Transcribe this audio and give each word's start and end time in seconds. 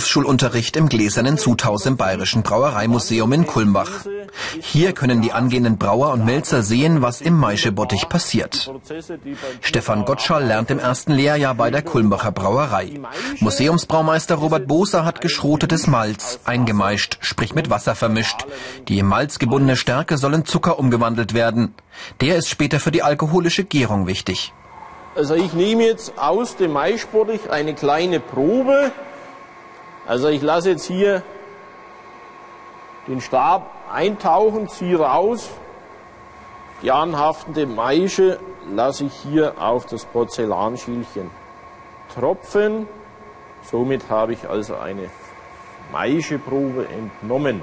Berufsschulunterricht 0.00 0.76
im 0.76 0.88
gläsernen 0.88 1.36
Zuthaus 1.36 1.84
im 1.84 1.98
Bayerischen 1.98 2.42
Brauereimuseum 2.42 3.30
in 3.34 3.46
Kulmbach. 3.46 4.06
Hier 4.58 4.94
können 4.94 5.20
die 5.20 5.32
angehenden 5.32 5.76
Brauer 5.76 6.14
und 6.14 6.24
Melzer 6.24 6.62
sehen, 6.62 7.02
was 7.02 7.20
im 7.20 7.36
Maischebottich 7.36 8.08
passiert. 8.08 8.72
Stefan 9.60 10.06
Gottschall 10.06 10.46
lernt 10.46 10.70
im 10.70 10.78
ersten 10.78 11.12
Lehrjahr 11.12 11.54
bei 11.54 11.70
der 11.70 11.82
Kulmbacher 11.82 12.32
Brauerei. 12.32 12.98
Museumsbraumeister 13.40 14.36
Robert 14.36 14.66
Boser 14.66 15.04
hat 15.04 15.20
geschrotetes 15.20 15.86
Malz 15.86 16.40
eingemeischt, 16.46 17.18
sprich 17.20 17.54
mit 17.54 17.68
Wasser 17.68 17.94
vermischt. 17.94 18.46
Die 18.88 19.00
im 19.00 19.06
Malz 19.06 19.38
gebundene 19.38 19.76
Stärke 19.76 20.16
soll 20.16 20.32
in 20.32 20.46
Zucker 20.46 20.78
umgewandelt 20.78 21.34
werden. 21.34 21.74
Der 22.22 22.36
ist 22.36 22.48
später 22.48 22.80
für 22.80 22.90
die 22.90 23.02
alkoholische 23.02 23.64
Gärung 23.64 24.06
wichtig. 24.06 24.54
Also 25.14 25.34
ich 25.34 25.52
nehme 25.52 25.84
jetzt 25.84 26.14
aus 26.16 26.56
dem 26.56 26.72
Maischbottich 26.72 27.50
eine 27.50 27.74
kleine 27.74 28.18
Probe. 28.18 28.92
Also 30.10 30.26
ich 30.26 30.42
lasse 30.42 30.70
jetzt 30.70 30.86
hier 30.86 31.22
den 33.06 33.20
Stab 33.20 33.70
eintauchen, 33.92 34.68
ziehe 34.68 34.98
raus. 34.98 35.50
Die 36.82 36.90
anhaftende 36.90 37.64
Maische 37.64 38.40
lasse 38.68 39.04
ich 39.04 39.12
hier 39.12 39.54
auf 39.62 39.86
das 39.86 40.04
Porzellanschielchen 40.06 41.30
tropfen. 42.12 42.88
Somit 43.62 44.10
habe 44.10 44.32
ich 44.32 44.48
also 44.48 44.74
eine 44.74 45.10
Maischeprobe 45.92 46.88
entnommen. 46.88 47.60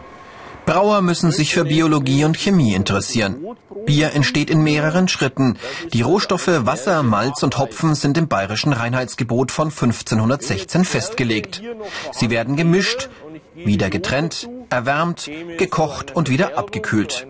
Brauer 0.68 1.02
müssen 1.02 1.32
sich 1.32 1.54
für 1.54 1.64
Biologie 1.64 2.26
und 2.26 2.38
Chemie 2.38 2.76
interessieren. 2.76 3.38
Bier 3.86 4.14
entsteht 4.14 4.50
in 4.50 4.62
mehreren 4.64 5.08
Schritten. 5.08 5.58
Die 5.94 6.02
Rohstoffe 6.02 6.50
Wasser, 6.66 7.04
Malz 7.04 7.42
und 7.42 7.58
Hopfen 7.58 7.96
sind 7.96 8.18
im 8.18 8.28
bayerischen 8.28 8.74
Reinheitsgebot 8.74 9.50
von 9.50 9.70
1516 9.70 10.84
festgelegt. 10.84 11.64
Sie 12.12 12.30
werden 12.30 12.58
gemischt, 12.58 13.08
wieder 13.56 13.90
getrennt, 13.90 14.50
erwärmt, 14.70 15.32
gekocht 15.58 16.14
und 16.14 16.30
wieder 16.30 16.58
abgekühlt. 16.58 17.26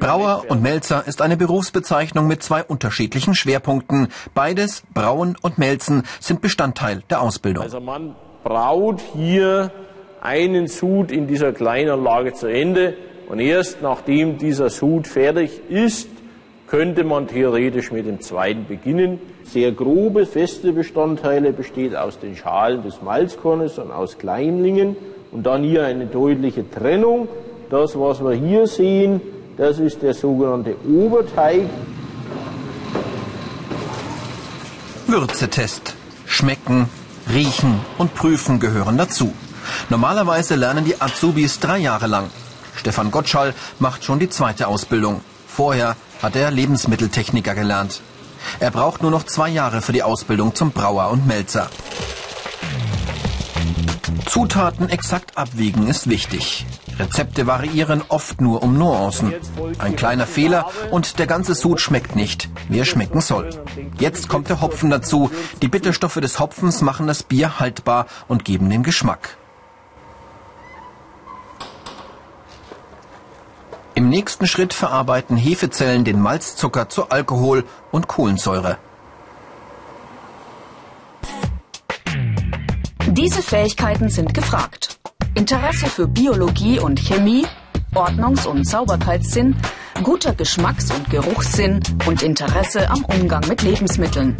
Brauer 0.00 0.46
und 0.48 0.62
Melzer 0.62 1.06
ist 1.06 1.20
eine 1.20 1.36
Berufsbezeichnung 1.36 2.26
mit 2.26 2.42
zwei 2.42 2.64
unterschiedlichen 2.64 3.34
Schwerpunkten. 3.34 4.08
Beides, 4.32 4.82
Brauen 4.94 5.36
und 5.42 5.58
Melzen, 5.58 6.04
sind 6.20 6.40
Bestandteil 6.40 7.02
der 7.10 7.20
Ausbildung. 7.20 7.64
Also 7.64 7.80
man 7.80 8.16
braut 8.42 9.02
hier 9.14 9.70
einen 10.22 10.68
Sud 10.68 11.10
in 11.10 11.26
dieser 11.26 11.52
Kleinanlage 11.52 12.32
zu 12.32 12.46
Ende 12.46 12.94
und 13.28 13.40
erst 13.40 13.82
nachdem 13.82 14.38
dieser 14.38 14.70
Sud 14.70 15.08
fertig 15.08 15.60
ist, 15.68 16.08
könnte 16.68 17.04
man 17.04 17.26
theoretisch 17.26 17.90
mit 17.90 18.06
dem 18.06 18.20
zweiten 18.20 18.66
beginnen. 18.66 19.18
Sehr 19.44 19.72
grobe, 19.72 20.24
feste 20.24 20.72
Bestandteile 20.72 21.52
besteht 21.52 21.96
aus 21.96 22.18
den 22.20 22.36
Schalen 22.36 22.84
des 22.84 23.02
Malzkornes 23.02 23.78
und 23.78 23.90
aus 23.90 24.16
Kleinlingen 24.16 24.96
und 25.32 25.44
dann 25.44 25.64
hier 25.64 25.84
eine 25.84 26.06
deutliche 26.06 26.70
Trennung. 26.70 27.28
Das, 27.68 27.98
was 27.98 28.22
wir 28.22 28.32
hier 28.32 28.66
sehen, 28.66 29.20
das 29.56 29.80
ist 29.80 30.02
der 30.02 30.14
sogenannte 30.14 30.76
Oberteig. 30.88 31.62
Würzetest. 35.08 35.96
Schmecken, 36.26 36.88
riechen 37.34 37.80
und 37.98 38.14
prüfen 38.14 38.60
gehören 38.60 38.96
dazu. 38.96 39.32
Normalerweise 39.90 40.54
lernen 40.54 40.84
die 40.84 41.00
Azubis 41.00 41.60
drei 41.60 41.78
Jahre 41.78 42.06
lang. 42.06 42.30
Stefan 42.76 43.10
Gottschall 43.10 43.54
macht 43.78 44.04
schon 44.04 44.18
die 44.18 44.28
zweite 44.30 44.68
Ausbildung. 44.68 45.20
Vorher 45.46 45.96
hat 46.22 46.36
er 46.36 46.50
Lebensmitteltechniker 46.50 47.54
gelernt. 47.54 48.00
Er 48.60 48.70
braucht 48.70 49.02
nur 49.02 49.10
noch 49.10 49.24
zwei 49.24 49.48
Jahre 49.48 49.82
für 49.82 49.92
die 49.92 50.02
Ausbildung 50.02 50.54
zum 50.54 50.72
Brauer 50.72 51.10
und 51.10 51.26
Melzer. 51.26 51.68
Zutaten 54.26 54.88
exakt 54.88 55.36
abwiegen 55.36 55.86
ist 55.88 56.08
wichtig. 56.08 56.64
Rezepte 56.98 57.46
variieren 57.46 58.02
oft 58.08 58.40
nur 58.40 58.62
um 58.62 58.78
Nuancen. 58.78 59.34
Ein 59.78 59.96
kleiner 59.96 60.26
Fehler 60.26 60.70
und 60.90 61.18
der 61.18 61.26
ganze 61.26 61.54
Sud 61.54 61.80
schmeckt 61.80 62.16
nicht, 62.16 62.48
wie 62.68 62.78
er 62.78 62.84
schmecken 62.84 63.20
soll. 63.20 63.50
Jetzt 63.98 64.28
kommt 64.28 64.48
der 64.48 64.60
Hopfen 64.60 64.90
dazu. 64.90 65.30
Die 65.60 65.68
Bitterstoffe 65.68 66.20
des 66.20 66.38
Hopfens 66.38 66.80
machen 66.80 67.06
das 67.06 67.22
Bier 67.22 67.60
haltbar 67.60 68.06
und 68.28 68.44
geben 68.44 68.70
den 68.70 68.82
Geschmack. 68.82 69.36
Im 73.94 74.08
nächsten 74.08 74.46
Schritt 74.46 74.72
verarbeiten 74.72 75.36
Hefezellen 75.36 76.04
den 76.04 76.18
Malzzucker 76.20 76.88
zu 76.88 77.10
Alkohol 77.10 77.64
und 77.90 78.08
Kohlensäure. 78.08 78.78
Diese 83.06 83.42
Fähigkeiten 83.42 84.08
sind 84.08 84.32
gefragt. 84.32 84.98
Interesse 85.34 85.86
für 85.86 86.06
Biologie 86.06 86.78
und 86.78 86.98
Chemie, 86.98 87.46
Ordnungs- 87.94 88.46
und 88.46 88.66
Sauberkeitssinn, 88.66 89.56
guter 90.02 90.32
Geschmacks- 90.34 90.90
und 90.90 91.10
Geruchssinn 91.10 91.82
und 92.06 92.22
Interesse 92.22 92.88
am 92.88 93.04
Umgang 93.04 93.46
mit 93.46 93.62
Lebensmitteln. 93.62 94.36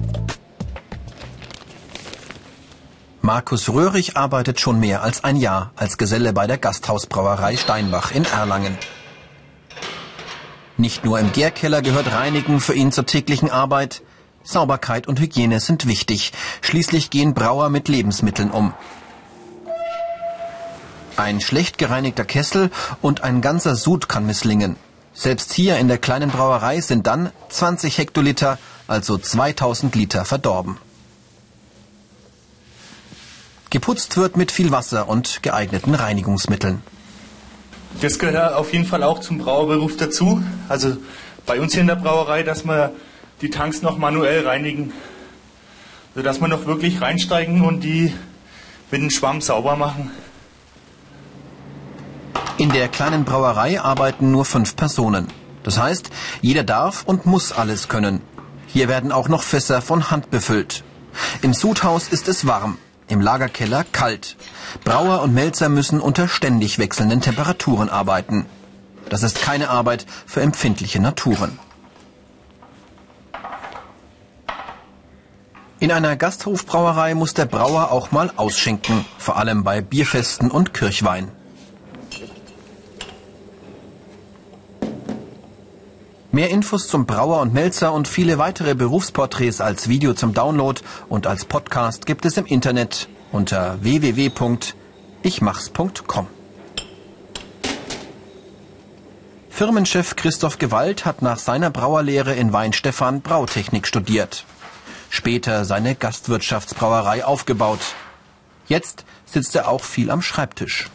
Markus 3.21 3.69
Röhrig 3.69 4.17
arbeitet 4.17 4.59
schon 4.61 4.81
mehr 4.81 5.03
als 5.03 5.23
ein 5.23 5.37
Jahr 5.37 5.73
als 5.77 5.99
Geselle 5.99 6.33
bei 6.33 6.47
der 6.47 6.57
Gasthausbrauerei 6.57 7.57
Steinbach 7.59 8.13
in 8.13 8.25
Erlangen. 8.25 8.79
Nicht 10.77 11.05
nur 11.05 11.19
im 11.19 11.33
Gärkeller 11.33 11.83
gehört 11.83 12.12
Reinigen 12.12 12.60
für 12.60 12.75
ihn 12.75 12.93
zur 12.93 13.06
täglichen 13.06 13.50
Arbeit. 13.50 14.03
Sauberkeit 14.43 15.06
und 15.06 15.21
Hygiene 15.21 15.60
sind 15.60 15.87
wichtig. 15.87 16.33
Schließlich 16.62 17.10
gehen 17.10 17.34
Brauer 17.34 17.69
mit 17.69 17.88
Lebensmitteln 17.88 18.50
um. 18.50 18.72
Ein 21.16 21.41
schlecht 21.41 21.78
gereinigter 21.78 22.25
Kessel 22.25 22.71
und 23.03 23.22
ein 23.22 23.43
ganzer 23.43 23.77
Sud 23.77 24.09
kann 24.09 24.27
misslingen. 24.27 24.77
Selbst 25.15 25.53
hier 25.53 25.77
in 25.77 25.88
der 25.88 25.99
kleinen 25.99 26.31
Brauerei 26.31 26.81
sind 26.81 27.06
dann 27.06 27.31
20 27.50 27.99
Hektoliter, 27.99 28.59
also 28.89 29.19
2000 29.19 29.94
Liter 29.94 30.25
verdorben. 30.25 30.78
Geputzt 33.69 34.16
wird 34.16 34.37
mit 34.37 34.50
viel 34.53 34.71
Wasser 34.71 35.09
und 35.09 35.43
geeigneten 35.43 35.94
Reinigungsmitteln. 35.94 36.83
Das 38.00 38.19
gehört 38.19 38.54
auf 38.54 38.72
jeden 38.72 38.84
Fall 38.84 39.03
auch 39.03 39.20
zum 39.20 39.38
Brauerberuf 39.38 39.97
dazu. 39.97 40.42
Also 40.69 40.97
bei 41.47 41.60
uns 41.60 41.72
hier 41.72 41.82
in 41.82 41.86
der 41.86 41.97
Brauerei, 41.97 42.42
dass 42.42 42.64
wir 42.64 42.92
die 43.41 43.50
Tanks 43.50 43.82
noch 43.82 43.98
manuell 43.98 44.47
reinigen. 44.47 44.92
Also 46.14 46.25
dass 46.25 46.41
wir 46.41 46.48
noch 46.48 46.66
wirklich 46.66 47.00
reinsteigen 47.00 47.62
und 47.62 47.80
die 47.80 48.12
mit 48.91 49.00
dem 49.00 49.10
Schwamm 49.10 49.41
sauber 49.41 49.76
machen. 49.76 50.10
In 52.58 52.70
der 52.70 52.88
kleinen 52.88 53.25
Brauerei 53.25 53.80
arbeiten 53.80 54.30
nur 54.30 54.44
fünf 54.44 54.76
Personen. 54.76 55.28
Das 55.62 55.78
heißt, 55.78 56.10
jeder 56.41 56.64
darf 56.64 57.04
und 57.06 57.24
muss 57.27 57.53
alles 57.53 57.88
können. 57.88 58.21
Hier 58.66 58.88
werden 58.88 59.12
auch 59.12 59.28
noch 59.28 59.42
Fässer 59.42 59.80
von 59.80 60.10
Hand 60.10 60.30
befüllt. 60.30 60.84
Im 61.42 61.54
Sudhaus 61.54 62.09
ist 62.09 62.28
es 62.28 62.47
warm, 62.47 62.78
im 63.12 63.20
Lagerkeller 63.20 63.84
kalt. 63.92 64.36
Brauer 64.84 65.22
und 65.22 65.34
Melzer 65.34 65.68
müssen 65.68 66.00
unter 66.00 66.28
ständig 66.28 66.78
wechselnden 66.78 67.20
Temperaturen 67.20 67.91
arbeiten. 67.91 68.47
Das 69.09 69.22
ist 69.22 69.42
keine 69.42 69.68
Arbeit 69.68 70.06
für 70.26 70.41
empfindliche 70.41 71.00
Naturen. 71.00 71.59
In 75.78 75.91
einer 75.91 76.16
Gasthofbrauerei 76.16 77.14
muss 77.14 77.34
der 77.34 77.47
Brauer 77.47 77.91
auch 77.91 78.12
mal 78.12 78.32
ausschenken, 78.36 79.04
vor 79.18 79.36
allem 79.36 79.64
bei 79.64 79.80
Bierfesten 79.80 80.50
und 80.50 80.72
Kirchwein. 80.72 81.30
Mehr 86.42 86.50
Infos 86.50 86.89
zum 86.89 87.06
Brauer 87.06 87.41
und 87.41 87.54
Melzer 87.54 87.92
und 87.92 88.09
viele 88.09 88.36
weitere 88.36 88.74
Berufsporträts 88.74 89.60
als 89.60 89.89
Video 89.89 90.12
zum 90.12 90.34
Download 90.34 90.80
und 91.09 91.28
als 91.28 91.44
Podcast 91.44 92.04
gibt 92.04 92.24
es 92.24 92.36
im 92.36 92.47
Internet 92.47 93.09
unter 93.30 93.80
www.ichmachs.com. 93.80 96.27
Firmenchef 99.50 100.16
Christoph 100.16 100.59
Gewalt 100.59 101.04
hat 101.04 101.22
nach 101.22 101.39
seiner 101.39 101.71
Brauerlehre 101.71 102.34
in 102.34 102.53
Weinstefan 102.53 103.21
Brautechnik 103.21 103.86
studiert. 103.86 104.45
Später 105.10 105.65
seine 105.65 105.95
Gastwirtschaftsbrauerei 105.95 107.24
aufgebaut. 107.24 107.95
Jetzt 108.66 109.04
sitzt 109.27 109.54
er 109.54 109.68
auch 109.68 109.84
viel 109.84 110.10
am 110.10 110.22
Schreibtisch 110.22 110.91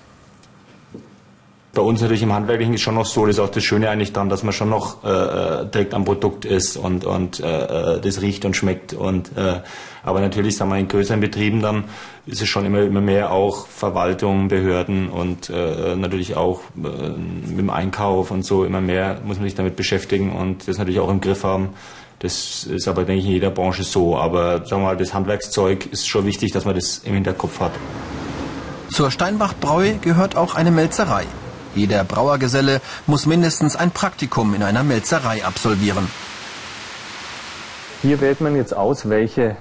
bei 1.77 1.83
uns 1.83 2.01
natürlich 2.01 2.24
im 2.24 2.33
Handwerklichen 2.33 2.74
ist 2.74 2.81
schon 2.81 2.95
noch 2.95 3.06
so, 3.06 3.27
das 3.27 3.35
ist 3.35 3.39
auch 3.39 3.51
das 3.51 3.63
Schöne 3.63 3.88
eigentlich 3.91 4.12
dann, 4.12 4.29
dass 4.29 4.41
man 4.41 4.51
schon 4.51 4.69
noch 4.69 5.03
äh, 5.03 5.09
äh, 5.09 5.65
direkt 5.68 5.94
am 5.94 6.06
Produkt 6.06 6.44
ist 6.44 6.75
und, 6.75 7.06
und 7.06 7.39
äh, 7.39 7.97
äh, 7.97 8.01
das 8.01 8.19
riecht 8.24 8.45
und 8.45 8.56
schmeckt. 8.56 8.94
Und, 8.94 9.38
äh, 9.38 9.62
aber 10.03 10.19
natürlich, 10.19 10.57
sagen 10.57 10.71
wir, 10.71 10.77
in 10.79 10.88
größeren 10.88 11.19
Betrieben 11.19 11.62
dann 11.62 11.83
ist 12.25 12.41
es 12.41 12.50
schon 12.50 12.65
immer, 12.65 12.81
immer 12.81 13.00
mehr 13.00 13.31
auch 13.31 13.68
Verwaltung, 13.68 14.47
Behörden 14.47 15.09
und 15.09 15.51
äh, 15.51 15.95
natürlich 15.95 16.35
auch 16.35 16.62
äh, 16.77 17.09
mit 17.09 17.59
dem 17.59 17.69
Einkauf 17.69 18.31
und 18.31 18.44
so 18.44 18.65
immer 18.65 18.81
mehr 18.81 19.21
muss 19.24 19.38
man 19.38 19.45
sich 19.45 19.53
damit 19.53 19.75
beschäftigen 19.75 20.35
und 20.35 20.68
das 20.68 20.79
natürlich 20.79 21.00
auch 21.00 21.09
im 21.09 21.21
Griff 21.21 21.44
haben. 21.44 21.69
Das 22.18 22.63
ist 22.63 22.88
aber, 22.88 23.03
denke 23.03 23.19
ich, 23.19 23.27
in 23.27 23.33
jeder 23.33 23.51
Branche 23.51 23.83
so. 23.83 24.18
Aber 24.18 24.65
sagen 24.65 24.81
wir 24.81 24.88
mal, 24.88 24.97
das 24.97 25.13
Handwerkszeug 25.13 25.85
ist 25.91 26.07
schon 26.07 26.25
wichtig, 26.25 26.51
dass 26.53 26.65
man 26.65 26.74
das 26.74 26.97
im 27.03 27.13
Hinterkopf 27.13 27.59
hat. 27.59 27.74
Zur 28.89 29.12
Steinbach-Bräu 29.12 30.00
gehört 30.01 30.35
auch 30.35 30.56
eine 30.56 30.71
Melzerei. 30.71 31.25
Jeder 31.77 32.03
Brauergeselle 32.03 32.81
muss 33.06 33.25
mindestens 33.25 33.75
ein 33.75 33.91
Praktikum 33.91 34.53
in 34.56 34.63
einer 34.63 34.83
Melzerei 34.83 35.45
absolvieren. 35.45 36.07
Hier 38.01 38.19
wählt 38.19 38.41
man 38.41 38.56
jetzt 38.56 38.75
aus, 38.75 39.09
welche 39.09 39.57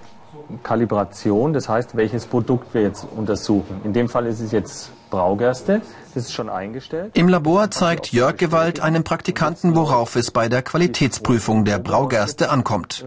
Kalibration, 0.62 1.52
das 1.52 1.68
heißt, 1.68 1.96
welches 1.96 2.26
Produkt 2.26 2.72
wir 2.74 2.82
jetzt 2.82 3.06
untersuchen. 3.16 3.80
In 3.84 3.92
dem 3.92 4.08
Fall 4.08 4.26
ist 4.26 4.40
es 4.40 4.52
jetzt 4.52 4.90
Braugerste. 5.10 5.82
Das 6.14 6.24
ist 6.24 6.32
schon 6.32 6.48
eingestellt. 6.48 7.12
Im 7.14 7.28
Labor 7.28 7.70
zeigt 7.70 8.12
Jörg 8.12 8.36
Gewalt 8.36 8.80
einem 8.80 9.04
Praktikanten, 9.04 9.76
worauf 9.76 10.16
es 10.16 10.30
bei 10.30 10.48
der 10.48 10.62
Qualitätsprüfung 10.62 11.64
der 11.64 11.78
Braugerste 11.78 12.50
ankommt. 12.50 13.04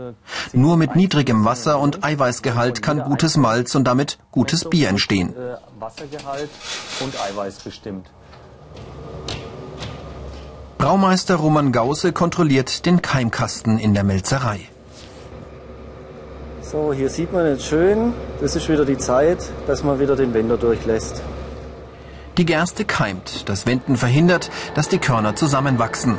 Nur 0.54 0.78
mit 0.78 0.96
niedrigem 0.96 1.44
Wasser- 1.46 1.80
und 1.80 2.04
Eiweißgehalt 2.04 2.82
kann 2.82 3.04
gutes 3.04 3.36
Malz 3.36 3.76
und 3.76 3.86
damit 3.86 4.18
gutes 4.32 4.66
Bier 4.66 4.90
entstehen. 4.90 5.34
Wassergehalt 5.80 6.50
und 7.02 7.14
Eiweiß 7.22 7.60
bestimmt. 7.60 8.10
Braumeister 10.80 11.36
Roman 11.36 11.74
Gause 11.74 12.14
kontrolliert 12.14 12.86
den 12.86 13.02
Keimkasten 13.02 13.80
in 13.80 13.94
der 13.94 14.06
Melzerei. 14.06 14.62
So, 16.62 16.94
hier 16.94 17.10
sieht 17.10 17.34
man 17.34 17.46
jetzt 17.48 17.66
schön, 17.66 18.14
das 18.40 18.56
ist 18.56 18.70
wieder 18.70 18.86
die 18.86 18.98
Zeit, 18.98 19.40
dass 19.68 19.84
man 19.84 20.00
wieder 20.00 20.16
den 20.16 20.34
Wender 20.34 20.56
durchlässt. 20.56 21.22
Die 22.38 22.46
Gerste 22.46 22.86
keimt. 22.86 23.50
Das 23.50 23.66
Wenden 23.66 23.98
verhindert, 23.98 24.50
dass 24.74 24.88
die 24.88 25.00
Körner 25.00 25.36
zusammenwachsen. 25.36 26.16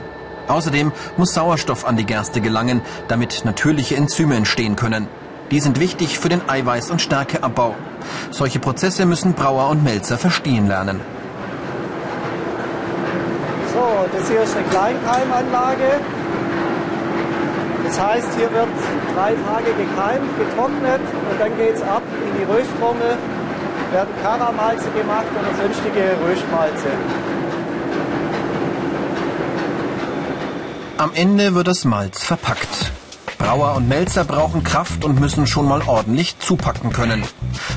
Außerdem 0.46 0.92
muss 1.16 1.32
Sauerstoff 1.32 1.86
an 1.86 1.96
die 1.96 2.04
Gerste 2.04 2.42
gelangen, 2.42 2.82
damit 3.08 3.46
natürliche 3.46 3.96
Enzyme 3.96 4.36
entstehen 4.36 4.76
können. 4.76 5.08
Die 5.50 5.60
sind 5.60 5.80
wichtig 5.80 6.18
für 6.18 6.28
den 6.28 6.42
Eiweiß- 6.42 6.90
und 6.90 7.00
Stärkeabbau. 7.00 7.74
Solche 8.30 8.58
Prozesse 8.58 9.06
müssen 9.06 9.32
Brauer 9.32 9.70
und 9.70 9.82
Melzer 9.82 10.18
verstehen 10.18 10.68
lernen. 10.68 11.00
So, 14.00 14.06
das 14.16 14.28
hier 14.30 14.42
ist 14.42 14.56
eine 14.56 14.66
Kleinkeimanlage. 14.68 16.00
Das 17.84 18.00
heißt, 18.00 18.28
hier 18.34 18.50
wird 18.50 18.68
drei 19.14 19.34
Tage 19.34 19.74
gekeimt, 19.74 20.38
getrocknet 20.38 21.00
und 21.30 21.38
dann 21.38 21.54
geht 21.58 21.74
es 21.74 21.82
ab 21.82 22.02
in 22.24 22.38
die 22.38 22.50
Rösttrommel, 22.50 23.18
werden 23.92 24.14
Karamalze 24.22 24.88
gemacht 24.92 25.26
oder 25.38 25.54
sonstige 25.62 26.16
Röstmalze. 26.24 26.88
Am 30.96 31.10
Ende 31.12 31.54
wird 31.54 31.68
das 31.68 31.84
Malz 31.84 32.24
verpackt. 32.24 32.92
Brauer 33.36 33.74
und 33.76 33.86
Melzer 33.86 34.24
brauchen 34.24 34.64
Kraft 34.64 35.04
und 35.04 35.20
müssen 35.20 35.46
schon 35.46 35.68
mal 35.68 35.82
ordentlich 35.86 36.38
zupacken 36.38 36.90
können. 36.94 37.22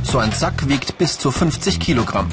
So 0.04 0.20
ein 0.20 0.32
Sack 0.32 0.70
wiegt 0.70 0.98
bis 0.98 1.18
zu 1.18 1.32
50 1.32 1.82
Kilogramm. 1.82 2.30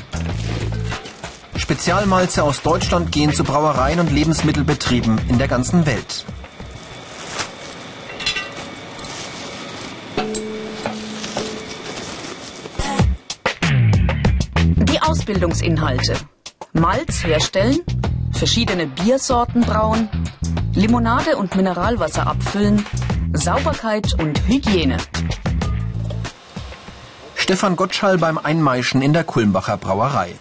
Spezialmalze 1.70 2.43
aus 2.43 2.62
Deutschland 2.62 3.12
gehen 3.12 3.32
zu 3.32 3.44
Brauereien 3.44 4.00
und 4.00 4.11
Lebensmittelbetrieben 4.11 5.20
in 5.28 5.38
der 5.38 5.46
ganzen 5.46 5.87
Welt. 5.87 6.25
Die 14.78 15.00
Ausbildungsinhalte. 15.00 16.17
Malz 16.72 17.22
herstellen, 17.22 17.78
verschiedene 18.32 18.88
Biersorten 18.88 19.61
brauen, 19.61 20.08
Limonade 20.75 21.37
und 21.37 21.55
Mineralwasser 21.55 22.26
abfüllen, 22.26 22.84
Sauberkeit 23.32 24.12
und 24.19 24.44
Hygiene. 24.49 24.96
Stefan 27.37 27.76
Gottschall 27.76 28.19
beim 28.19 28.38
Einmeischen 28.38 29.02
in 29.02 29.12
der 29.12 29.22
Kulmbacher 29.22 29.76
Brauerei. 29.76 30.34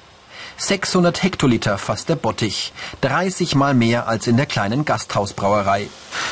600 0.59 1.23
Hektoliter 1.23 1.77
fasst 1.77 2.09
der 2.09 2.17
Bottich, 2.17 2.73
30 3.01 3.55
mal 3.55 3.73
mehr 3.73 4.07
als 4.07 4.27
in 4.27 4.35
der 4.35 4.45
kleinen 4.45 4.83
Gasthausbrauerei. 4.83 5.87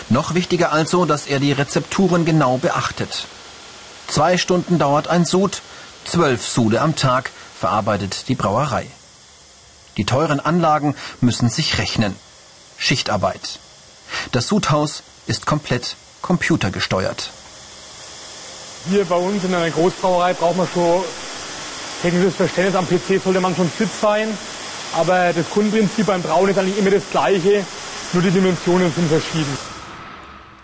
Noch 0.10 0.34
wichtiger 0.34 0.74
also, 0.74 1.06
dass 1.06 1.28
er 1.28 1.40
die 1.40 1.54
Rezepturen 1.54 2.26
genau 2.26 2.58
beachtet. 2.58 3.26
Zwei 4.08 4.38
Stunden 4.38 4.80
dauert 4.80 5.08
ein 5.08 5.24
Sud, 5.24 5.62
zwölf 6.06 6.46
Sude 6.46 6.82
am 6.82 6.96
Tag 6.96 7.32
verarbeitet 7.58 8.28
die 8.28 8.36
Brauerei. 8.36 8.88
Die 9.96 10.06
teuren 10.06 10.42
Anlagen 10.42 10.96
müssen 11.22 11.50
sich 11.50 11.78
rechnen. 11.78 12.14
Schichtarbeit. 12.78 13.60
Das 14.34 14.48
Sudhaus 14.48 15.04
ist 15.26 15.46
komplett 15.46 15.96
computergesteuert. 16.22 17.32
Hier 18.90 19.06
bei 19.06 19.16
uns 19.16 19.44
in 19.44 19.56
einer 19.56 19.70
Großbrauerei 19.70 20.34
braucht 20.34 20.58
man 20.58 20.68
schon 20.74 21.04
technisches 22.02 22.36
Verständnis. 22.36 22.76
Am 22.76 22.88
PC 22.88 23.22
sollte 23.24 23.40
man 23.40 23.56
schon 23.56 23.70
fit 23.70 23.90
sein. 24.02 24.30
Aber 24.94 25.34
das 25.34 25.50
Grundprinzip 25.50 26.06
beim 26.06 26.22
Brauen 26.22 26.50
ist 26.50 26.58
eigentlich 26.58 26.78
immer 26.78 26.92
das 26.92 27.04
gleiche, 27.12 27.66
nur 28.14 28.24
die 28.24 28.32
Dimensionen 28.32 28.92
sind 28.94 29.10
verschieden. 29.10 29.58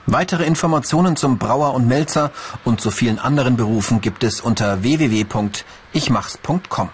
Weitere 0.06 0.46
Informationen 0.46 1.16
zum 1.16 1.38
Brauer 1.38 1.74
und 1.74 1.88
Melzer 1.88 2.32
und 2.66 2.82
zu 2.82 2.92
vielen 2.92 3.20
anderen 3.20 3.56
Berufen 3.56 4.02
gibt 4.02 4.24
es 4.24 4.42
unter 4.42 4.84
www.ichmachs.com. 4.84 6.90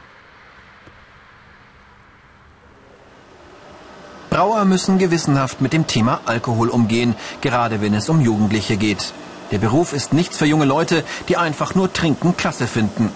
Brauer 4.29 4.65
müssen 4.65 4.99
gewissenhaft 4.99 5.59
mit 5.59 5.73
dem 5.73 5.87
Thema 5.87 6.21
Alkohol 6.25 6.69
umgehen, 6.69 7.15
gerade 7.41 7.81
wenn 7.81 7.95
es 7.95 8.09
um 8.09 8.21
Jugendliche 8.21 8.77
geht. 8.77 9.11
Der 9.51 9.57
Beruf 9.57 9.91
ist 9.91 10.13
nichts 10.13 10.37
für 10.37 10.45
junge 10.45 10.65
Leute, 10.65 11.03
die 11.27 11.35
einfach 11.35 11.73
nur 11.73 11.91
trinken 11.91 12.37
klasse 12.37 12.67
finden. 12.67 13.11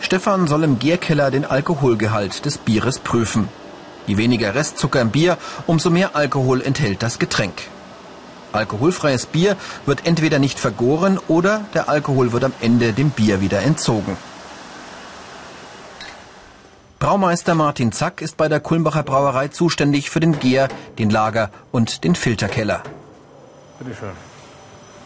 Stefan 0.00 0.46
soll 0.46 0.64
im 0.64 0.78
Gärkeller 0.78 1.30
den 1.30 1.44
Alkoholgehalt 1.44 2.44
des 2.44 2.58
Bieres 2.58 2.98
prüfen. 2.98 3.48
Je 4.06 4.16
weniger 4.16 4.54
Restzucker 4.54 5.00
im 5.00 5.10
Bier, 5.10 5.38
umso 5.66 5.90
mehr 5.90 6.14
Alkohol 6.14 6.60
enthält 6.60 7.02
das 7.02 7.18
Getränk. 7.18 7.54
Alkoholfreies 8.52 9.26
Bier 9.26 9.56
wird 9.86 10.06
entweder 10.06 10.38
nicht 10.38 10.58
vergoren 10.58 11.18
oder 11.28 11.64
der 11.74 11.88
Alkohol 11.88 12.32
wird 12.32 12.44
am 12.44 12.52
Ende 12.60 12.92
dem 12.92 13.10
Bier 13.10 13.40
wieder 13.40 13.62
entzogen. 13.62 14.16
Braumeister 17.00 17.54
Martin 17.54 17.92
Zack 17.92 18.22
ist 18.22 18.36
bei 18.36 18.48
der 18.48 18.60
Kulmbacher 18.60 19.02
Brauerei 19.02 19.48
zuständig 19.48 20.08
für 20.08 20.20
den 20.20 20.38
Gär, 20.38 20.68
den 20.98 21.10
Lager 21.10 21.50
und 21.72 22.04
den 22.04 22.14
Filterkeller. 22.14 22.82
Bitte 23.78 23.94
schön. 23.94 24.10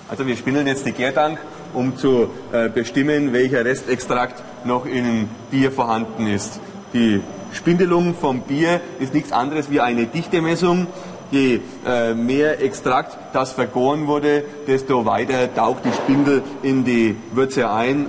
Also 0.08 0.26
wir 0.26 0.36
spindeln 0.36 0.66
jetzt 0.66 0.86
die 0.86 0.92
Gärtank, 0.92 1.38
um 1.74 1.96
zu 1.96 2.30
äh, 2.52 2.68
bestimmen, 2.68 3.32
welcher 3.32 3.64
Restextrakt 3.64 4.42
noch 4.64 4.86
in 4.86 5.28
Bier 5.50 5.72
vorhanden 5.72 6.26
ist. 6.26 6.60
Die 6.92 7.20
Spindelung 7.52 8.14
vom 8.14 8.42
Bier 8.42 8.80
ist 8.98 9.14
nichts 9.14 9.32
anderes 9.32 9.70
wie 9.70 9.80
eine 9.80 10.06
Dichtemessung. 10.06 10.86
Je 11.30 11.60
äh, 11.86 12.14
mehr 12.14 12.62
Extrakt, 12.62 13.18
das 13.34 13.52
vergoren 13.52 14.06
wurde, 14.06 14.44
desto 14.66 15.04
weiter 15.04 15.54
taucht 15.54 15.84
die 15.84 15.92
Spindel 15.92 16.42
in 16.62 16.84
die 16.84 17.16
Würze 17.32 17.70
ein. 17.70 18.06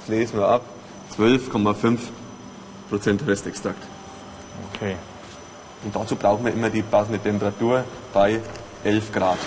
Das 0.00 0.08
lesen 0.08 0.38
wir 0.38 0.48
ab. 0.48 0.62
12,5 1.18 1.98
Prozent 2.88 3.26
Restextrakt. 3.26 3.82
Okay. 4.74 4.96
Und 5.84 5.94
dazu 5.94 6.16
brauchen 6.16 6.44
wir 6.44 6.52
immer 6.52 6.70
die 6.70 6.82
passende 6.82 7.18
Temperatur 7.18 7.84
bei 8.12 8.40
11 8.84 9.12
Grad. 9.12 9.38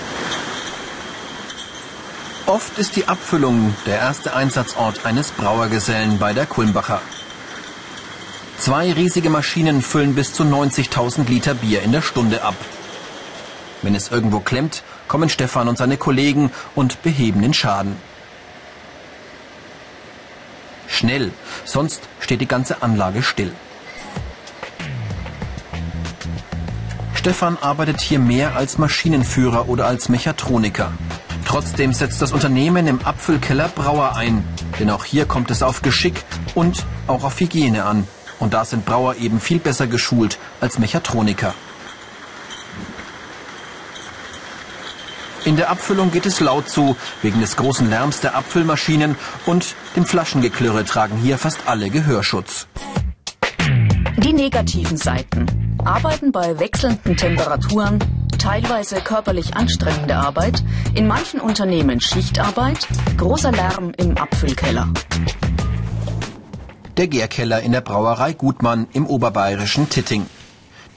Oft 2.50 2.80
ist 2.80 2.96
die 2.96 3.08
Abfüllung 3.08 3.76
der 3.86 4.00
erste 4.00 4.36
Einsatzort 4.36 5.06
eines 5.06 5.30
Brauergesellen 5.30 6.18
bei 6.18 6.34
der 6.34 6.48
Kulmbacher. 6.48 7.00
Zwei 8.58 8.92
riesige 8.92 9.30
Maschinen 9.30 9.84
füllen 9.84 10.16
bis 10.16 10.34
zu 10.34 10.42
90.000 10.42 11.30
Liter 11.30 11.54
Bier 11.54 11.84
in 11.84 11.92
der 11.92 12.02
Stunde 12.02 12.42
ab. 12.42 12.56
Wenn 13.84 13.94
es 13.94 14.10
irgendwo 14.10 14.40
klemmt, 14.40 14.82
kommen 15.08 15.30
Stefan 15.30 15.68
und 15.68 15.78
seine 15.78 15.98
Kollegen 15.98 16.52
und 16.74 17.04
beheben 17.04 17.44
den 17.44 17.54
Schaden. 17.54 17.96
Schnell, 20.88 21.32
sonst 21.66 22.02
steht 22.20 22.42
die 22.42 22.48
ganze 22.48 22.82
Anlage 22.82 23.22
still. 23.22 23.54
Stefan 27.14 27.60
arbeitet 27.62 28.02
hier 28.02 28.18
mehr 28.18 28.56
als 28.56 28.80
Maschinenführer 28.80 29.70
oder 29.70 29.86
als 29.86 30.10
Mechatroniker. 30.10 30.94
Trotzdem 31.50 31.94
setzt 31.94 32.22
das 32.22 32.32
Unternehmen 32.32 32.86
im 32.86 33.02
Abfüllkeller 33.02 33.70
Brauer 33.70 34.16
ein, 34.16 34.44
denn 34.80 34.92
auch 34.92 35.04
hier 35.04 35.26
kommt 35.26 35.50
es 35.50 35.64
auf 35.64 35.82
Geschick 35.82 36.24
und 36.54 36.86
auch 37.08 37.24
auf 37.24 37.40
Hygiene 37.40 37.86
an. 37.86 38.08
Und 38.38 38.54
da 38.54 38.66
sind 38.66 38.86
Brauer 38.86 39.16
eben 39.16 39.40
viel 39.40 39.58
besser 39.58 39.88
geschult 39.88 40.38
als 40.62 40.78
Mechatroniker. 40.78 41.56
In 45.44 45.56
der 45.56 45.72
Abfüllung 45.72 46.12
geht 46.12 46.28
es 46.28 46.40
laut 46.40 46.70
zu, 46.70 46.96
wegen 47.24 47.42
des 47.42 47.56
großen 47.56 47.90
Lärms 47.90 48.20
der 48.22 48.36
Abfüllmaschinen 48.36 49.16
und 49.48 49.74
dem 49.96 50.06
Flaschengeklirre 50.06 50.86
tragen 50.86 51.18
hier 51.18 51.40
fast 51.40 51.62
alle 51.66 51.90
Gehörschutz. 51.90 52.68
Die 54.18 54.34
negativen 54.34 54.98
Seiten. 54.98 55.48
Arbeiten 55.84 56.32
bei 56.32 56.60
wechselnden 56.60 57.18
Temperaturen, 57.18 57.98
teilweise 58.40 59.02
körperlich 59.02 59.56
anstrengende 59.56 60.16
Arbeit, 60.16 60.64
in 60.96 61.06
manchen 61.08 61.40
Unternehmen 61.40 62.02
Schichtarbeit, 62.02 62.88
großer 63.18 63.52
Lärm 63.52 63.92
im 63.98 64.18
Abfüllkeller. 64.18 64.88
Der 66.98 67.08
Gärkeller 67.08 67.62
in 67.62 67.72
der 67.72 67.82
Brauerei 67.82 68.34
Gutmann 68.34 68.88
im 68.94 69.06
oberbayerischen 69.06 69.90
Titting. 69.90 70.26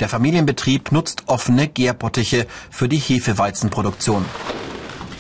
Der 0.00 0.08
Familienbetrieb 0.08 0.90
nutzt 0.90 1.25
offene 1.26 1.68
Gärbottiche 1.68 2.46
für 2.70 2.88
die 2.88 2.99
Hefeweizenproduktion. 2.99 4.25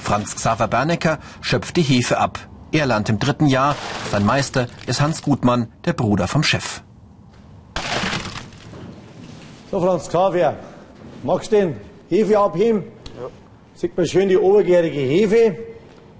Franz 0.02 0.34
Xaver 0.34 0.68
Bernecker 0.68 1.18
schöpft 1.40 1.76
die 1.76 1.82
Hefe 1.82 2.18
ab. 2.18 2.40
Er 2.72 2.86
lernt 2.86 3.08
im 3.08 3.18
dritten 3.18 3.46
Jahr. 3.46 3.76
Sein 4.10 4.24
Meister 4.24 4.66
ist 4.86 5.00
Hans 5.00 5.22
Gutmann, 5.22 5.68
der 5.84 5.92
Bruder 5.92 6.26
vom 6.26 6.42
Chef. 6.42 6.82
So, 9.70 9.80
Franz 9.80 10.08
Xaver, 10.08 10.54
magst 11.22 11.52
du 11.52 11.56
den 11.56 11.91
Hefe 12.12 12.38
abheben? 12.38 12.84
Ja. 13.18 13.28
Sieht 13.74 13.96
man 13.96 14.06
schön 14.06 14.28
die 14.28 14.36
obergärige 14.36 15.00
Hefe. 15.00 15.56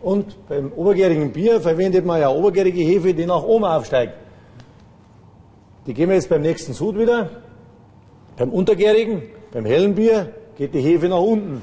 Und 0.01 0.49
beim 0.49 0.73
obergärigen 0.73 1.33
Bier 1.33 1.61
verwendet 1.61 2.07
man 2.07 2.19
ja 2.19 2.31
obergärige 2.31 2.81
Hefe, 2.81 3.13
die 3.13 3.27
nach 3.27 3.43
oben 3.43 3.65
aufsteigt. 3.65 4.15
Die 5.87 5.95
gehen 5.95 6.09
wir 6.09 6.17
jetzt 6.17 6.31
beim 6.31 6.43
nächsten 6.43 6.73
Sud 6.73 6.99
wieder. 6.99 7.43
Beim 8.37 8.51
untergärigen, 8.51 9.23
beim 9.53 9.67
hellen 9.67 9.95
Bier 9.95 10.33
geht 10.57 10.75
die 10.75 10.81
Hefe 10.81 11.09
nach 11.09 11.21
unten. 11.21 11.63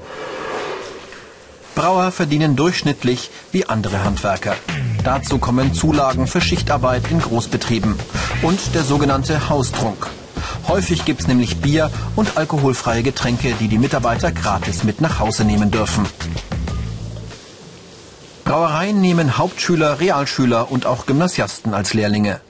Brauer 1.74 2.12
verdienen 2.12 2.54
durchschnittlich 2.54 3.30
wie 3.50 3.66
andere 3.66 4.04
Handwerker. 4.04 4.54
Dazu 5.02 5.38
kommen 5.38 5.74
Zulagen 5.74 6.26
für 6.26 6.40
Schichtarbeit 6.40 7.10
in 7.10 7.20
Großbetrieben 7.20 7.96
und 8.42 8.74
der 8.74 8.82
sogenannte 8.82 9.48
Haustrunk. 9.48 10.06
Häufig 10.70 11.04
gibt's 11.04 11.26
nämlich 11.26 11.60
Bier 11.60 11.90
und 12.14 12.36
alkoholfreie 12.36 13.02
Getränke, 13.02 13.54
die 13.58 13.66
die 13.66 13.76
Mitarbeiter 13.76 14.30
gratis 14.30 14.84
mit 14.84 15.00
nach 15.00 15.18
Hause 15.18 15.44
nehmen 15.44 15.72
dürfen. 15.72 16.06
Brauereien 18.44 19.00
nehmen 19.00 19.36
Hauptschüler, 19.36 19.98
Realschüler 19.98 20.70
und 20.70 20.86
auch 20.86 21.06
Gymnasiasten 21.06 21.74
als 21.74 21.92
Lehrlinge. 21.92 22.40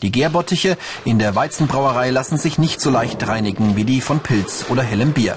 Die 0.00 0.10
Gärbottiche 0.10 0.78
in 1.04 1.18
der 1.18 1.34
Weizenbrauerei 1.34 2.08
lassen 2.08 2.38
sich 2.38 2.56
nicht 2.56 2.80
so 2.80 2.88
leicht 2.88 3.28
reinigen 3.28 3.76
wie 3.76 3.84
die 3.84 4.00
von 4.00 4.20
Pilz 4.20 4.64
oder 4.70 4.82
hellem 4.82 5.12
Bier. 5.12 5.36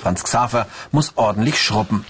Franz 0.00 0.22
Xaver 0.22 0.68
muss 0.92 1.14
ordentlich 1.16 1.60
schrubben. 1.60 2.06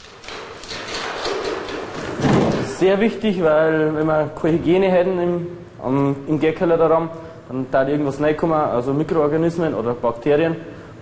Sehr 2.78 3.00
wichtig, 3.00 3.42
weil 3.42 3.96
wenn 3.96 4.06
wir 4.06 4.30
keine 4.38 4.58
Hygiene 4.58 4.90
hätten 4.90 5.18
im, 5.18 6.16
im 6.28 6.38
Gärkeller 6.38 6.76
daran, 6.76 7.08
dann 7.48 7.66
da 7.70 7.86
irgendwas 7.86 8.20
reinkommen, 8.20 8.56
also 8.56 8.92
Mikroorganismen 8.92 9.74
oder 9.74 9.94
Bakterien, 9.94 10.56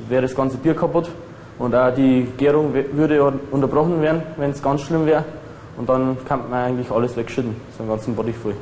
wäre 0.08 0.22
das 0.22 0.34
ganze 0.34 0.56
Bier 0.56 0.74
kaputt. 0.74 1.08
Und 1.58 1.74
auch 1.74 1.94
die 1.94 2.26
Gärung 2.36 2.74
würde 2.74 3.32
unterbrochen 3.50 4.02
werden, 4.02 4.22
wenn 4.36 4.50
es 4.50 4.62
ganz 4.62 4.82
schlimm 4.82 5.06
wäre. 5.06 5.24
Und 5.76 5.88
dann 5.88 6.16
kann 6.26 6.50
man 6.50 6.64
eigentlich 6.64 6.90
alles 6.90 7.16
wegschütten, 7.16 7.56
so 7.76 7.82
einen 7.82 7.90
ganzen 7.90 8.14
Body 8.14 8.32
voll. 8.32 8.54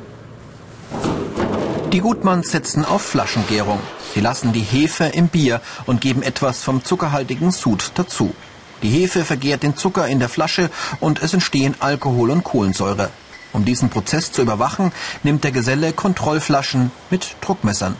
Die 1.91 1.99
Gutmanns 1.99 2.51
setzen 2.51 2.85
auf 2.85 3.01
Flaschengärung. 3.01 3.79
Sie 4.13 4.19
lassen 4.19 4.51
die 4.53 4.61
Hefe 4.61 5.05
im 5.05 5.27
Bier 5.27 5.61
und 5.85 6.01
geben 6.01 6.23
etwas 6.23 6.63
vom 6.63 6.83
zuckerhaltigen 6.83 7.51
Sud 7.51 7.91
dazu. 7.95 8.33
Die 8.81 8.89
Hefe 8.89 9.23
vergärt 9.23 9.63
den 9.63 9.77
Zucker 9.77 10.07
in 10.07 10.19
der 10.19 10.29
Flasche 10.29 10.69
und 10.99 11.21
es 11.21 11.33
entstehen 11.33 11.75
Alkohol 11.79 12.31
und 12.31 12.43
Kohlensäure. 12.43 13.09
Um 13.53 13.65
diesen 13.65 13.89
Prozess 13.89 14.31
zu 14.31 14.41
überwachen, 14.41 14.91
nimmt 15.21 15.43
der 15.43 15.51
Geselle 15.51 15.93
Kontrollflaschen 15.93 16.91
mit 17.11 17.35
Druckmessern. 17.41 17.95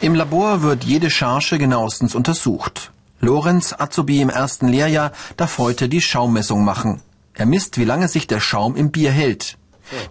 Im 0.00 0.14
Labor 0.14 0.62
wird 0.62 0.84
jede 0.84 1.10
Charge 1.10 1.58
genauestens 1.58 2.14
untersucht. 2.14 2.92
Lorenz, 3.20 3.74
Azubi 3.78 4.20
im 4.20 4.28
ersten 4.28 4.68
Lehrjahr, 4.68 5.12
darf 5.36 5.58
heute 5.58 5.88
die 5.88 6.02
Schaummessung 6.02 6.64
machen. 6.64 7.00
Er 7.32 7.46
misst, 7.46 7.78
wie 7.78 7.84
lange 7.84 8.08
sich 8.08 8.26
der 8.26 8.40
Schaum 8.40 8.76
im 8.76 8.90
Bier 8.90 9.10
hält. 9.10 9.56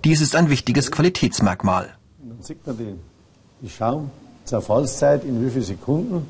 Dies 0.03 0.21
ist 0.21 0.35
ein 0.35 0.49
wichtiges 0.49 0.91
Qualitätsmerkmal. 0.91 1.95
Dann 2.19 2.41
sieht 2.41 2.65
man 2.65 2.77
die, 2.77 2.95
die 3.61 3.69
Schaumzerfallszeit 3.69 5.23
in 5.23 5.45
wie 5.45 5.49
vielen 5.51 5.65
Sekunden 5.65 6.27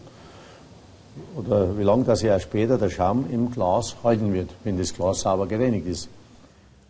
oder 1.36 1.78
wie 1.78 1.84
lange 1.84 2.04
das 2.04 2.22
ja 2.22 2.40
später 2.40 2.78
der 2.78 2.90
Schaum 2.90 3.26
im 3.32 3.52
Glas 3.52 3.96
halten 4.04 4.34
wird, 4.34 4.50
wenn 4.64 4.78
das 4.78 4.94
Glas 4.94 5.22
sauber 5.22 5.48
gereinigt 5.48 5.88
ist. 5.88 6.10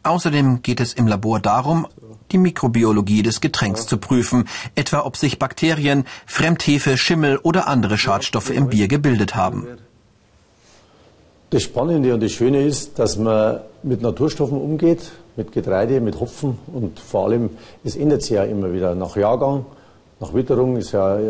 Außerdem 0.03 0.61
geht 0.61 0.81
es 0.81 0.93
im 0.93 1.07
Labor 1.07 1.39
darum, 1.39 1.87
die 2.31 2.37
Mikrobiologie 2.37 3.23
des 3.23 3.39
Getränks 3.39 3.87
zu 3.87 3.97
prüfen, 3.97 4.49
etwa 4.75 5.05
ob 5.05 5.15
sich 5.15 5.39
Bakterien, 5.39 6.05
Fremdhefe, 6.25 6.97
Schimmel 6.97 7.37
oder 7.37 7.67
andere 7.67 7.97
Schadstoffe 7.97 8.49
im 8.49 8.67
Bier 8.67 8.87
gebildet 8.87 9.35
haben. 9.35 9.65
Das 11.51 11.63
Spannende 11.63 12.13
und 12.13 12.23
das 12.23 12.31
Schöne 12.31 12.63
ist, 12.63 12.97
dass 12.99 13.17
man 13.17 13.61
mit 13.83 14.01
Naturstoffen 14.01 14.59
umgeht, 14.59 15.11
mit 15.35 15.51
Getreide, 15.51 16.01
mit 16.01 16.19
Hopfen 16.19 16.57
und 16.73 16.99
vor 16.99 17.25
allem, 17.25 17.51
es 17.83 17.95
ändert 17.95 18.23
sich 18.23 18.31
ja 18.31 18.43
immer 18.43 18.73
wieder. 18.73 18.95
Nach 18.95 19.15
Jahrgang, 19.15 19.65
nach 20.19 20.33
Witterung 20.33 20.77
ist 20.77 20.91
ja 20.91 21.17
äh, 21.17 21.21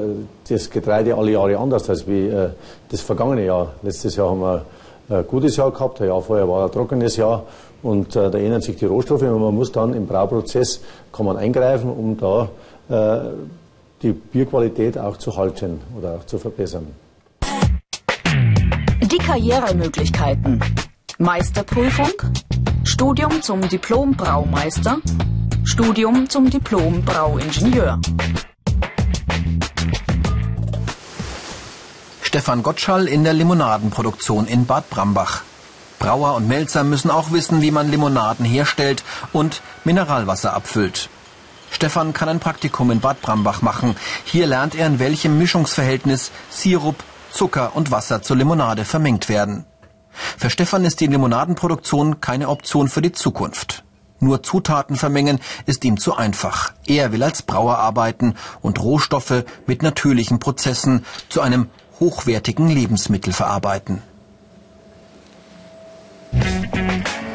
das 0.47 0.69
Getreide 0.69 1.15
alle 1.15 1.31
Jahre 1.31 1.57
anders 1.57 1.89
als 1.89 2.07
wie 2.07 2.27
äh, 2.27 2.49
das 2.89 3.01
vergangene 3.01 3.45
Jahr. 3.45 3.73
Letztes 3.81 4.15
Jahr 4.15 4.29
haben 4.29 4.41
wir 4.41 4.65
ein 5.09 5.27
gutes 5.27 5.57
Jahr 5.57 5.71
gehabt, 5.71 6.01
ein 6.01 6.07
Jahr 6.07 6.21
vorher 6.21 6.47
war 6.47 6.65
ein 6.65 6.71
trockenes 6.71 7.17
Jahr 7.17 7.43
und 7.81 8.15
äh, 8.15 8.29
da 8.31 8.37
ändern 8.37 8.61
sich 8.61 8.77
die 8.77 8.85
Rohstoffe 8.85 9.21
und 9.21 9.41
man 9.41 9.53
muss 9.53 9.71
dann 9.71 9.93
im 9.93 10.07
Brauprozess 10.07 10.81
kann 11.11 11.25
man 11.25 11.37
eingreifen, 11.37 11.89
um 11.89 12.17
da 12.17 12.49
äh, 12.89 13.29
die 14.01 14.13
Bierqualität 14.13 14.97
auch 14.97 15.17
zu 15.17 15.35
halten 15.35 15.81
oder 15.97 16.15
auch 16.15 16.25
zu 16.25 16.37
verbessern. 16.37 16.87
Die 19.01 19.17
Karrieremöglichkeiten. 19.17 20.61
Meisterprüfung, 21.19 22.11
Studium 22.83 23.41
zum 23.41 23.61
Diplom-Braumeister, 23.61 24.97
Studium 25.63 26.27
zum 26.27 26.49
Diplom-Brauingenieur. 26.49 27.99
Stefan 32.33 32.63
Gottschall 32.63 33.07
in 33.07 33.23
der 33.23 33.33
Limonadenproduktion 33.33 34.47
in 34.47 34.65
Bad 34.65 34.89
Brambach. 34.89 35.43
Brauer 35.99 36.33
und 36.33 36.47
Melzer 36.47 36.83
müssen 36.83 37.11
auch 37.11 37.31
wissen, 37.31 37.61
wie 37.61 37.69
man 37.69 37.91
Limonaden 37.91 38.43
herstellt 38.43 39.03
und 39.33 39.61
Mineralwasser 39.83 40.55
abfüllt. 40.55 41.09
Stefan 41.69 42.11
kann 42.11 42.29
ein 42.29 42.39
Praktikum 42.39 42.89
in 42.89 43.01
Bad 43.01 43.21
Brambach 43.21 43.61
machen. 43.61 43.95
Hier 44.23 44.47
lernt 44.47 44.73
er, 44.73 44.87
in 44.87 44.97
welchem 44.97 45.37
Mischungsverhältnis 45.37 46.31
Sirup, 46.49 47.03
Zucker 47.31 47.75
und 47.75 47.91
Wasser 47.91 48.23
zur 48.23 48.37
Limonade 48.37 48.83
vermengt 48.83 49.29
werden. 49.29 49.65
Für 50.09 50.49
Stefan 50.49 50.85
ist 50.85 51.01
die 51.01 51.07
Limonadenproduktion 51.07 52.19
keine 52.19 52.49
Option 52.49 52.89
für 52.89 53.03
die 53.03 53.11
Zukunft. 53.11 53.83
Nur 54.19 54.41
Zutaten 54.41 54.95
vermengen 54.95 55.39
ist 55.67 55.85
ihm 55.85 55.99
zu 55.99 56.15
einfach. 56.15 56.73
Er 56.87 57.11
will 57.11 57.21
als 57.21 57.43
Brauer 57.43 57.77
arbeiten 57.77 58.33
und 58.61 58.81
Rohstoffe 58.81 59.43
mit 59.67 59.83
natürlichen 59.83 60.39
Prozessen 60.39 61.05
zu 61.29 61.41
einem 61.41 61.69
hochwertigen 62.03 62.67
Lebensmittel 62.67 63.31
verarbeiten. 63.31 64.01
Musik 66.31 67.32